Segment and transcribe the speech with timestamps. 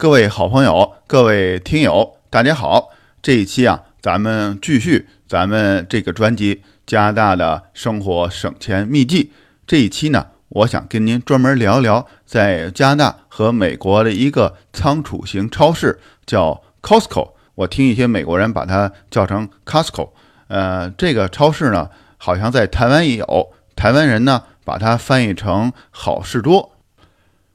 [0.00, 2.88] 各位好朋友，各位听友，大家好！
[3.20, 9.24] 这一期啊，咱们继续咱们这个专辑《加拿大的生活省钱秘籍》。
[9.66, 17.32] 这一期呢，我想跟您专门聊聊在加拿大和美国的一个仓储型超市，叫 Costco。
[17.56, 20.12] 我听一些美国人把它叫成 Costco。
[20.48, 26.72] 呃，这个超市呢，好像在台湾也有，台湾人呢把它翻译成好事多。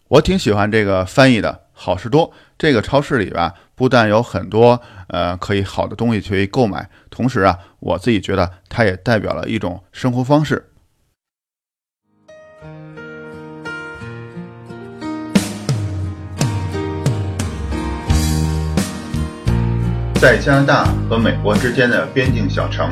[0.10, 1.65] 我挺喜欢这个翻译的。
[1.78, 10.72] 好事多这个超市里吧，不但有很多呃可以好的东西去购买，同时啊，我自己觉得它也代表了一种生活方式。
[20.16, 22.90] 在加拿大和美国之间的边境小城，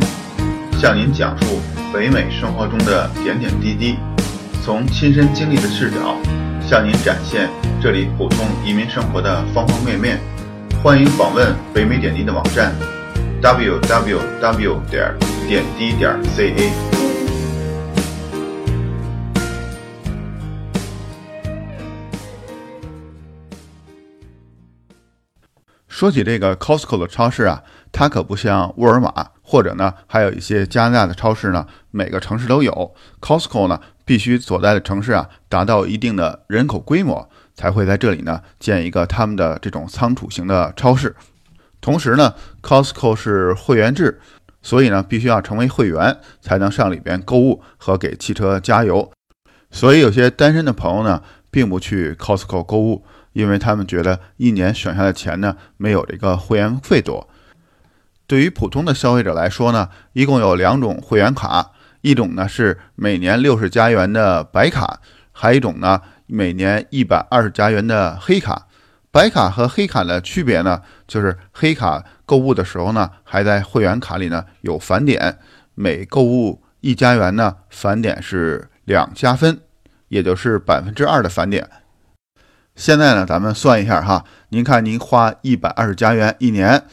[0.78, 1.62] 向您讲述
[1.92, 3.98] 北美生活中的点点滴滴，
[4.62, 6.16] 从亲身经历的视角。
[6.66, 7.50] 向您展现
[7.82, 10.18] 这里普通移民生活的方方面面，
[10.82, 12.74] 欢迎访问北美点滴的网站
[13.42, 15.14] ，www 点
[15.48, 16.72] 点滴点 ca。
[25.90, 33.80] 说起这个 Costco 的超市啊，它可不像沃尔玛，或者呢，还有一些加拿大的超市呢，每个城市都有 Costco 呢。
[34.06, 41.16] 必须所在的城市啊达到一定的人口规模，才会在这里呢建一个他们的这种仓储型的超市。
[41.80, 44.20] 同时呢，Costco 是会员制，
[44.62, 49.12] 所以呢必须要成为会员才能上里边购物和给汽车加油。
[49.70, 57.28] 所以有些单身的朋友呢，并不去 Costco 购物，因为他们觉得一年省下的钱呢没有这个会员费多。
[58.28, 61.72] 对于普通的消费者来说呢，一共有两种会员卡。
[62.04, 65.00] 一种呢是每年六十加元的白卡，
[65.32, 68.68] 还有一种呢每年一百二十加元的黑卡。
[69.10, 75.38] 白卡和黑卡的区别呢，就是黑卡购物的时候呢，还在会员卡里呢有返点，
[75.76, 79.62] 每购物一加元呢返点是两加分，
[80.10, 81.70] 也就是百分之二的返点。
[82.76, 86.84] 现在呢，咱们算一下哈，您看您花一百二十加元一年，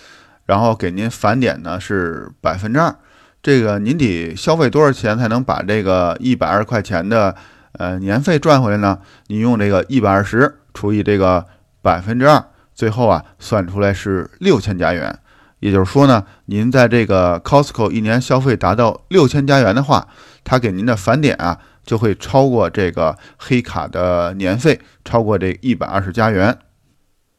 [0.44, 2.94] 然后给您返点呢是百分之二。
[3.42, 7.34] 这个您得消费多少钱才能把这个一百二十块钱的
[7.72, 8.98] 呃年费赚回来呢？
[9.28, 11.46] 你用这个一百二十除以这个
[11.80, 15.18] 百分之二，最后啊算出来是六千加元。
[15.60, 20.08] 也就是说呢，您在这个 Costco 一年消费达到六千加元的话，
[20.44, 26.58] 它给您的返点啊就会超过这个黑卡的年费，超过这一百二十加元。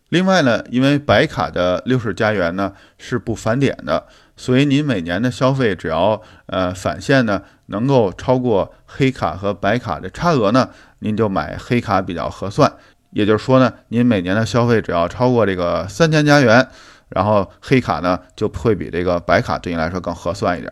[0.10, 4.08] 另外呢，因为白卡的六十加元呢是不返点的。
[4.42, 12.74] 所以您每年的消费只要呃返现呢能够超过黑卡和白卡的差额呢，您就买黑卡比较合算。
[13.12, 16.68] 也就是说呢，您每年的消费只要超过这个三千加元，
[17.10, 20.72] 然后黑卡呢就会比这个白卡对您来说更合算一点。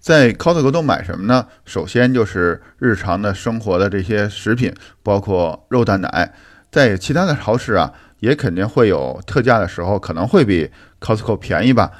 [0.00, 1.46] 在 Costco 都买什么呢？
[1.64, 4.74] 首先就是日常的生活的这些食品，
[5.04, 6.34] 包括肉蛋奶。
[6.72, 10.68] 在其他的超市啊，也肯定会有特价的时候，可能会比
[11.00, 11.92] Costco 便宜吧。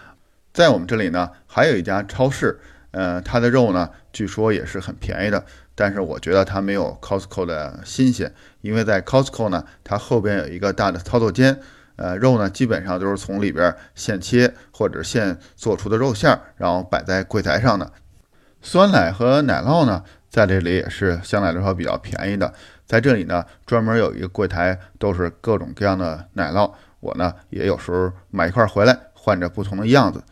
[0.57, 2.59] 在我们这里呢，还有一家超市，
[2.93, 5.45] 呃，它的肉呢，据说也是很便宜的，
[5.75, 11.61] 但是我觉得它没有 Costco 的新鲜，因为在 Costco 呢，它后边有一个大的操作间，
[11.97, 17.93] 呃，肉呢基本上都是从里边现切或者现做出的肉馅儿，然后摆在柜台上的。
[18.63, 22.51] 酸奶和奶酪呢，在这里也是相对来说比较便宜的，
[22.87, 30.23] 在这里呢，专门有一个柜台，都是各种各样的奶酪，我呢也有时候买一块回来，换着不同的样子。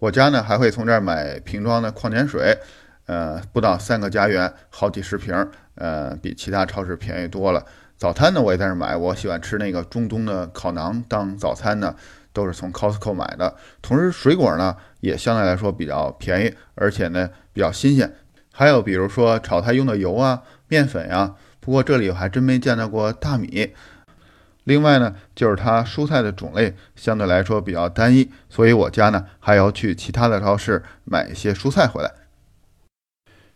[0.00, 2.58] 我家呢还会从这儿买瓶装的矿泉水，
[3.04, 7.62] 呃，不到三个加元，好几十瓶，呃，比其他超市便宜多了。
[7.98, 11.94] 早餐呢我也在这儿买，我喜欢吃那个中东的烤馕当早餐呢，
[12.32, 13.54] 都是从 Costco 买的。
[13.82, 18.10] 同时水果呢也相对来说比较便宜，而且呢比较新鲜。
[18.52, 23.74] 还有比如说炒菜用的油啊、面粉呀，不过这里我还真没见到过大米。
[24.64, 32.10] 另外呢，就是它蔬菜的种类相对来说比较单一，所以我家呢还要去其他的超市买一些蔬菜回来。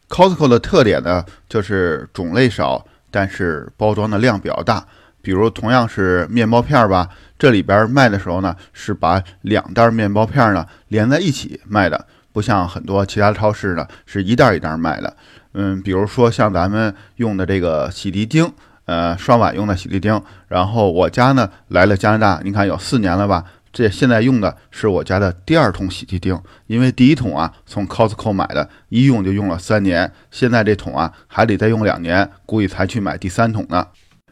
[0.08, 4.86] Costco 的特点呢就是种类少，但是包装的量比较大。
[5.20, 7.08] 比如同样是面包片吧，
[7.38, 15.16] 这里边卖的时候呢是把两袋面包片呢连在一起卖的，不像很多其他超市呢是一袋一袋卖的。
[15.52, 18.50] 嗯，比如说像咱们用的这个洗涤精。
[18.86, 23.44] 呃，刷碗用的洗涤精，然后我家呢来了加拿大，你看有四年了吧？
[23.72, 33.88] 这现在用的是我家的第二桶洗涤精，因为第一桶啊从 Costco 买的，一用就用了三年，现在这桶啊还得再用两年，估计才去买第三桶呢。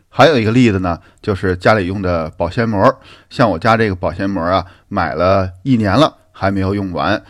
[0.09, 3.01] 还有一个例子呢，就是家里用的保鲜膜。
[3.31, 7.21] 像我家这个保鲜膜啊，买了一年了，还没有用完。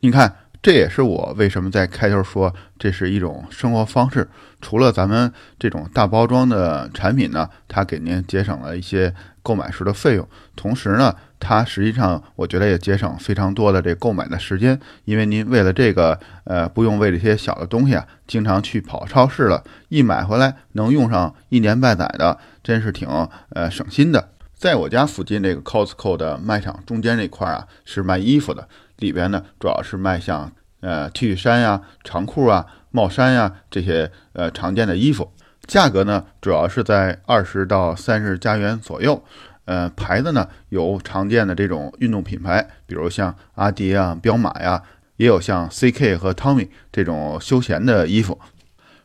[0.00, 4.28] 你看，这也是我为什么在开头说这是一种生活方式。
[4.60, 11.14] 除了咱们这种大包装的产品呢，它给您节省了一些购买时的费用，同时呢。
[11.40, 23.08] 它实际上，我觉得也节省非常多的这购买的时间，因为您为了这个，呃，不用为这些小的东西啊，经常去跑超市了，一买回来能用上一年半载的，真是挺
[23.50, 24.30] 呃省心的。
[24.56, 28.68] 在我家附近这个 Costco 的卖场中间这块啊，是卖衣服的，
[28.98, 35.32] 里边呢主要是卖像呃 T 恤衫呀、长裤啊、帽衫呀这些呃常见的衣服，
[35.66, 39.24] 价格呢主要是在二十到三十加元左右。
[39.64, 44.82] 呃，牌子呢有常见的这种运动品牌，比如像阿迪啊、彪马呀，
[45.16, 48.40] 也有像 CK 和 Tommy 这种休闲的衣服。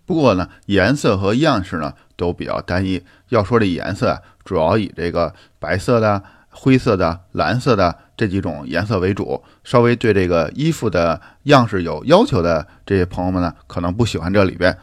[0.06, 3.04] 不过呢，颜色和样式呢都比较单一。
[3.28, 9.44] 要说这颜色啊，主要以这个白色的、灰色的、蓝色的这几种颜色为主。
[9.64, 14.78] 稍微对这个衣服的样式有要求的这些朋友们呢，可能不喜欢这里边。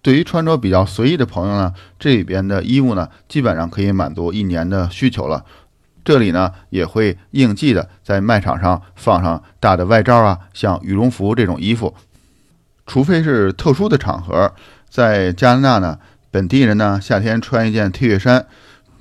[0.00, 5.44] 对于穿着比较随意的朋友呢，这里边的衣物呢，基本上可以满足一年的需求了。
[6.04, 11.94] 这里呢，也会应季的在卖场上放上大的外罩啊，像羽绒服这种衣服。
[12.86, 14.50] 除非是特殊的场合，
[14.88, 15.98] 在加拿大呢，
[16.30, 18.46] 本地人呢，夏天穿一件 T 恤衫，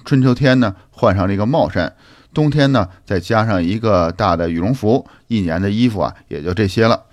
[0.03, 1.93] 春秋天呢换上这个帽衫，
[2.33, 7.03] 冬天呢再加上一个大的羽绒服，一年的衣服啊也就这些了。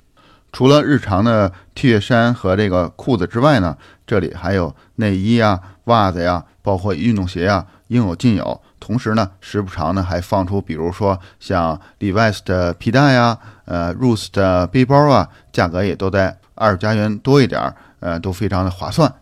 [0.53, 3.77] 除了日常的 T 恤衫和这个裤子之外呢，
[4.07, 8.61] 这里还有内衣啊、袜子呀，包括运动鞋啊，应有尽有。
[8.79, 19.13] 同时呢，时不常呢还放出，比如说像 Levi's 的皮带呀、呃 Rose 的背包啊，价格也都在二十加元多一点儿，呃，都非常的划算。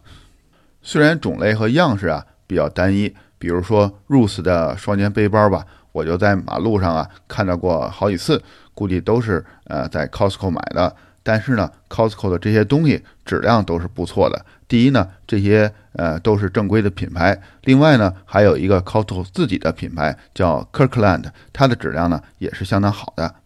[0.83, 8.43] 虽然种类和样式啊比较单一，比如说 Rose 的双肩背包吧，我就在马路上啊看到过好几次，
[8.75, 10.95] 估计都是呃在 Costco 买的。
[11.25, 14.45] 但是呢，Costco 的这些东西质量都是不错的。
[14.67, 23.37] 第一呢，这些呃都是正规的品牌；另外呢，还有一个 Costco 自己的品牌叫 Kirkland，它的质量呢也是相当好的。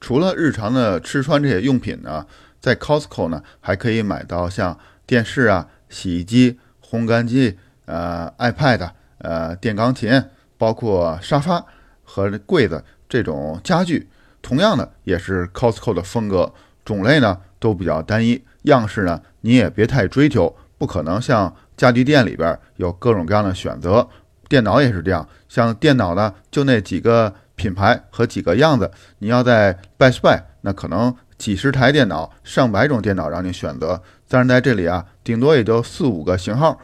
[0.00, 2.24] 除了日常的吃穿这些用品呢，
[2.60, 8.88] 在 Costco 呢还可以买到像电视啊、洗衣机、烘干机、呃 iPad、
[9.18, 10.22] 呃电钢琴，
[10.58, 11.64] 包括沙发
[12.04, 14.08] 和柜子这种家具。
[14.42, 16.52] 同样的，也是 Costco 的风格，
[16.84, 24.08] 种类呢都比较单一，样式呢你也别太追求，不可能像家具店里边有各种各样的选择。
[24.48, 28.88] 电脑也是这样，像电脑呢就那几个品牌和几个样子，
[29.18, 36.80] 你要在 Best Buy，那可能几十台电脑、上百种电脑让你选择，但是在这里啊，顶多也就四五个型号，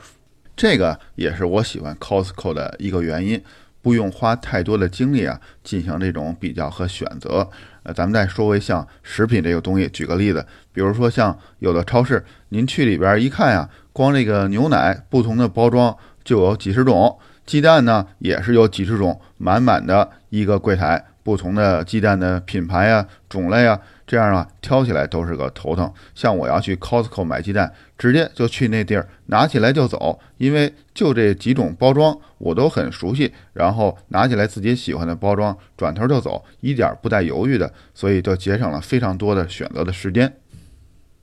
[0.57, 3.41] 这个也是我喜欢 Costco 的一个原因。
[3.83, 7.47] 不用花太多的精力啊，进行这种比较和选择。
[7.83, 23.79] 呃，咱们再说回像食品这个东西，举个例子，比如说像有的超市，您去里边一看呀，光这个牛奶不同的包装就有几十种，鸡蛋呢也是有几十种，满满的一个柜台，不同的鸡蛋的品牌啊、种类啊。
[24.05, 25.91] 这样啊，挑起来都是个头疼。
[26.15, 33.33] 像我要去 Costco 买鸡蛋，直接就去那地儿拿起来就走，因为就这几种包装我都很熟悉。
[33.55, 40.31] 然后拿起来自己喜欢的包装，转头就走，一点不带犹豫的，所以就节省了非常多的选择的时间。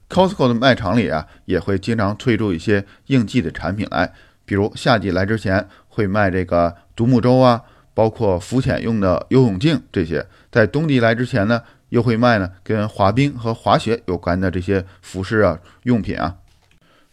[0.09, 4.11] Costco 的卖场里啊，也会经常推出一些应季的产品来，
[4.45, 7.61] 比如夏季来之前会卖这个独木舟啊，
[7.99, 11.61] 包括浮潜用的游泳镜这些，在冬季来之前呢。
[11.89, 16.35] 又会卖呢，跟滑冰和滑雪有关的这些服饰啊、用品啊。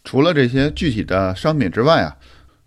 [0.04, 2.14] 除了这些具体的商品之外啊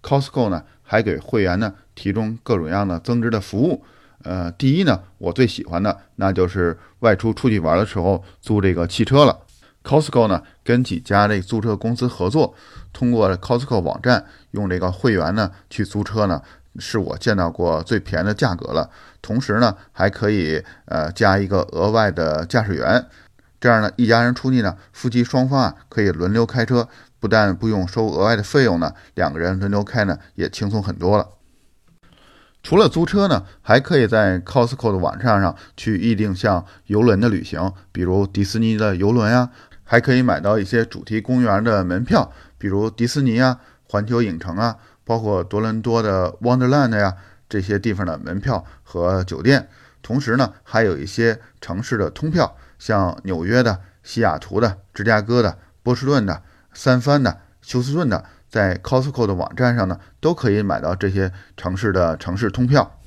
[0.02, 3.86] ，Costco 呢还给会员呢提供各种各样的增值的服务。
[4.24, 9.38] 呃，第一呢，我最喜欢的那就是外出出去玩的时候租这个汽车了。
[9.84, 12.56] Costco 呢跟几家这租车公司合作，
[12.92, 16.42] 通过 Costco 网站用这个会员呢去租车呢。
[16.80, 18.90] 是我见到过最便宜的价格了，
[19.22, 23.06] 同时呢，还可以呃加一个额外的驾驶员，
[23.60, 26.88] 这样呢，一家人出去呢，夫妻双方啊可以轮流开车，
[27.20, 31.28] 不但不用收额外的费用呢，两个人轮流开呢也轻松很多了。
[32.62, 39.50] 除了租车呢，还可以在 Costco 的网站上去预定像游轮的旅行，比如迪士尼的游轮呀，
[39.84, 43.60] 还可以买到一些主题公园的门票，比如迪士尼啊、
[43.90, 44.76] 环球影城啊。
[45.10, 47.16] 包括多伦多的 Wonderland 呀，
[47.50, 49.68] 这些地方的门票和酒店，
[50.04, 56.44] 同时呢，还有一些城市的通票，像纽约的、西雅图的、芝加哥的、波士顿的、
[56.76, 63.00] 三藩的、休斯顿的，在 Costco 的网站上呢，都可以买到这些城市的城市通票。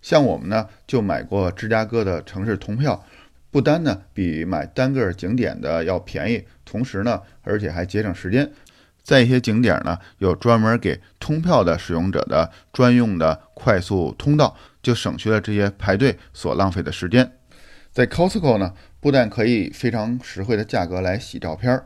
[0.00, 3.04] 像我们呢，就买过芝加哥的城市通票，
[3.50, 8.48] 不单呢比买单个景点的要便宜，同时呢，而且还节省时间。
[9.08, 17.32] 在一些景点呢，有专门给通票的使用者的专用的快速通道，就省去了这些排队所浪费的时间。
[17.90, 21.82] 在 Costco 呢，不但可以非常实惠的价格来洗照片，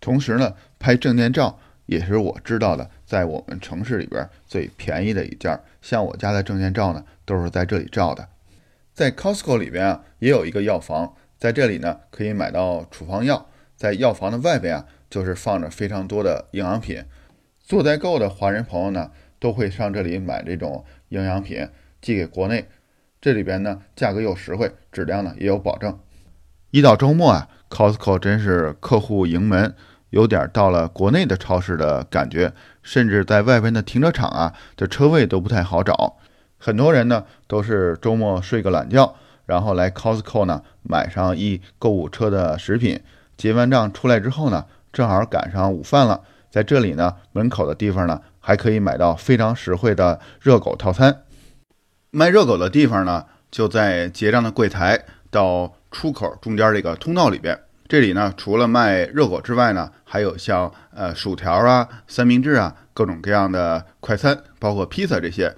[0.00, 5.60] 同时呢，拍证件照也是我知道的，在我们城市里边最便宜的一家。
[5.82, 8.26] 像我家的证件照呢，都是在这里照的。
[8.94, 13.46] 在 Costco 里边啊，也有一个药房，在这里呢可以买到处方药。
[13.76, 14.86] 在药房的外边啊。
[15.08, 17.04] 就是放着非常多的营养品，
[17.60, 21.68] 做代购的华人朋友呢，都会上这里买这种营养品
[22.00, 22.68] 寄给国内。
[23.20, 25.98] 这里边呢，价格又实惠，质量呢也有保证。
[26.70, 29.74] 一到周末啊，Costco 真是客户盈门，
[30.10, 32.52] 有点到了国内的超市的感觉。
[32.82, 36.16] 甚至在外边的停车场啊，这车位都不太好找。
[36.58, 43.00] 很多人呢，都是周末睡个懒觉，然后来 Costco 呢买上一购物车的食品，
[43.36, 44.66] 结完账出来之后呢。
[44.96, 51.24] 正好赶上午饭了，在这里呢，门口的地方呢，还可以买到非常实惠的热狗套餐。
[52.10, 57.60] 卖热狗的地方呢，就在结账的柜台到出口中间这个通道里边。
[57.86, 65.54] 这里呢，除了卖热狗之外呢，还有像呃薯条啊、三明治啊，各种各样的快餐，包括披萨这些，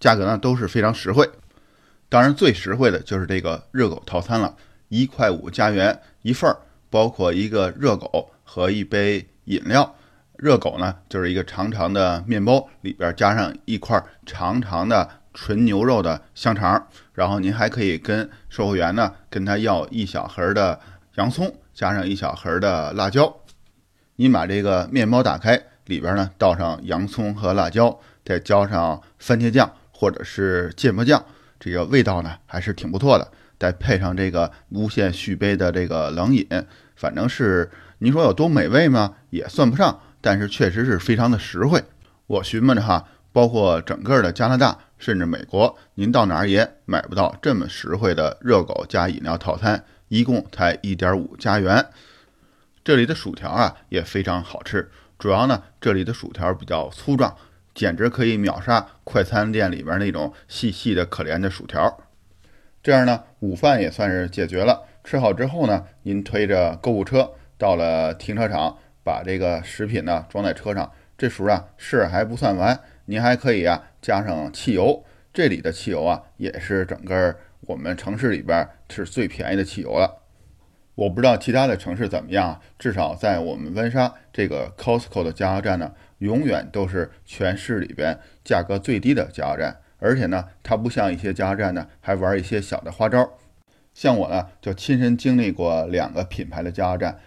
[0.00, 1.30] 价格呢都是非常实惠。
[2.08, 4.56] 当然，最实惠的就是这个热狗套餐了，
[4.88, 6.56] 一块五加元一份儿，
[6.90, 8.32] 包括一个热狗。
[8.54, 9.96] 和一杯饮料，
[10.36, 20.78] 热狗呢就是一个长长的面包，里边加上一块长长的纯牛肉的香肠，然后您还可以跟售货员呢跟他要一小盒的
[21.16, 23.40] 洋葱，加上一小盒的辣椒。
[24.14, 31.20] 您把这个面包打开，里边呢倒上洋葱和辣椒，再浇上番茄酱或者是芥末酱，
[31.58, 33.28] 这个味道呢还是挺不错的。
[33.58, 36.46] 再配上这个无限续杯的这个冷饮，
[36.94, 37.68] 反正是。
[38.04, 39.14] 您说有多美味吗？
[39.30, 41.82] 也算不上，但是确实是非常的实惠。
[42.26, 51.86] 我询问着哈，包括整个的加拿大，甚至美国，您到哪儿也买不到这么实惠的热狗加饮料套餐，一共才一点五加元。
[52.84, 57.34] 这里的薯条啊也非常好吃，主要呢这里的薯条比较粗壮，
[57.74, 61.96] 简直可以秒杀快餐店里边那种细细的可怜的薯条。
[62.82, 64.82] 这样呢，午饭也算是解决了。
[65.02, 67.30] 吃好之后呢，您推着购物车。
[67.58, 70.90] 到了停车场，把这个食品呢装在车上。
[71.16, 75.04] 这时候啊，事儿还不算完，您还可以啊加上汽油。
[75.32, 80.22] 这里的汽油啊，也是整个我们城市里边是最便宜的汽油了。
[80.96, 89.76] 我不知道其他的城市怎么样，至少在我们温莎这个 Costco 的加油站呢，永远都是全市里边价格最低的加油站。
[89.98, 93.28] 而且呢，它不像一些加油站呢，还玩一些小的花招。
[93.92, 97.18] 像我呢，就亲身经历过两个品牌的加油站。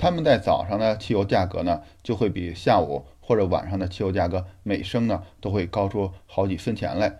[0.00, 7.18] 他们在早上的汽油价格呢，就会比下午或者晚上的汽油价格每升呢都会高出好几分钱来。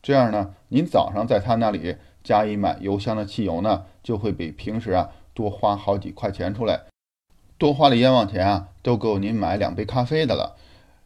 [0.00, 6.84] 这样呢，您早上在他那里加一满油箱的汽油呢，就会比平时啊多花好几块钱出来，
[7.58, 10.56] 多花的冤枉钱啊都够您买两杯咖啡的了。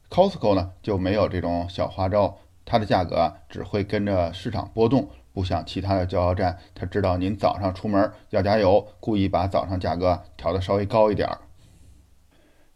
[0.09, 5.09] Costco 呢就没有这种小花招，它的价格啊只会跟着市场波动。
[5.37, 11.37] 不像其他的加油站，他知道您早上出门要加油，故意把早上价格调的稍微高一点儿。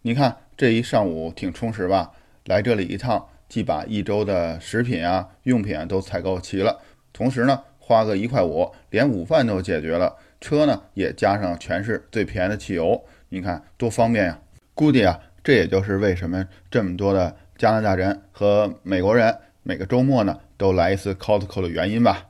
[0.02, 2.12] 你看这一上午挺充实吧？
[2.44, 6.78] 来这里一趟，既把一周的食品啊、用品啊都采购齐了，
[7.14, 10.14] 同时呢，花个一块五，连午饭都解决了。
[10.38, 14.38] 车呢也加上全市最便宜的汽油，你看多方便呀！
[14.74, 22.26] 估计啊，这也就是为什么这么多的加拿大人和美国人每个周末呢都来一次 Costco 的原因吧。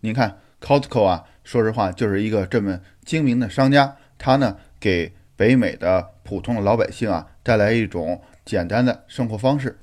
[0.00, 9.78] 您看，Costco 啊，说实话就是一个这么精明的商家，他呢给北美的普通的老百姓啊带来一种简单的生活方式。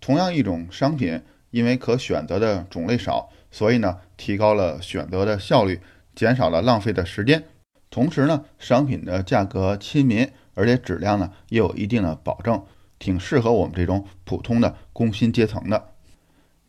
[0.00, 5.80] 同样一种商品，因为可选择的种类少，所以呢提高了选择的效率，
[6.14, 7.42] 减少了浪费的时间。
[7.90, 12.62] 同时呢，商品的价格亲民，而且质量呢也有一定的保证，
[13.00, 15.88] 挺适合我们这种普通的工薪阶层的。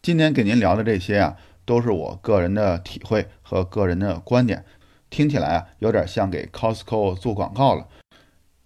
[0.02, 1.38] 今天给您聊的这些啊。
[1.70, 4.66] 都是我个人的体会和个人的观点，
[5.12, 7.88] 听起来啊有点像给 Costco 做广告了，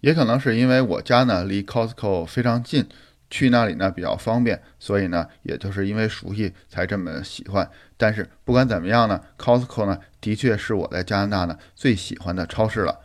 [0.00, 2.88] 也可能是因为我家呢离 Costco 非常近，
[3.28, 7.70] 去那里呢比较方便，所以呢也就是因为熟悉才这么喜欢。
[7.98, 13.00] 但是不管怎么样呢，Costco 呢的确是我在加拿大呢最喜欢的超市了。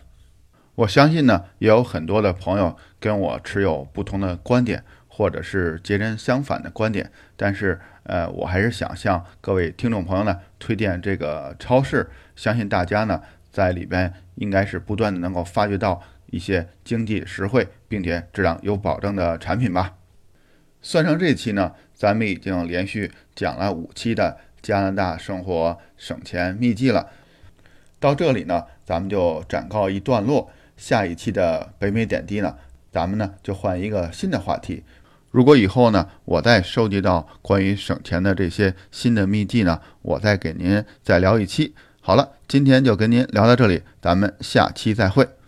[0.75, 4.86] 我相信呢也有很多的朋友跟我持有不同的观点。
[5.12, 19.96] 或者是截然相反的观点，但是呃，我还是想向各位听众朋友呢推荐这个超市，相信大家呢在里边应该是不断的能够发掘到一些经济实惠并且质量有保证的产品吧。
[20.81, 27.08] 算上这期呢，咱们已经连续讲了五期的加拿大生活省钱秘籍了。
[28.01, 30.51] 到这里呢，咱们就暂告一段落。
[30.75, 32.58] 下一期的北美点滴呢，
[32.91, 34.84] 咱们呢就换一个新的话题。
[35.32, 41.76] 如果以后呢，我再收集到关于省钱的这些新的秘籍呢，我再给您再聊一期。
[42.02, 45.38] 好了，今天就跟您聊到这里，咱们下期再会。